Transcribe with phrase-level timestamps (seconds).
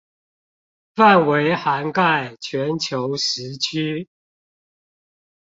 [0.95, 4.09] 範圍涵蓋全球時區